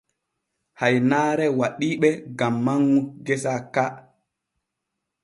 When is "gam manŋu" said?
2.37-2.97